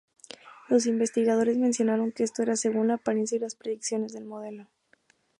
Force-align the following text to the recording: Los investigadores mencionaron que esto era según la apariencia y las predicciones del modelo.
Los 0.67 0.87
investigadores 0.87 1.59
mencionaron 1.59 2.11
que 2.11 2.23
esto 2.23 2.41
era 2.41 2.55
según 2.55 2.87
la 2.87 2.95
apariencia 2.95 3.35
y 3.35 3.39
las 3.39 3.53
predicciones 3.53 4.13
del 4.13 4.25
modelo. 4.25 4.65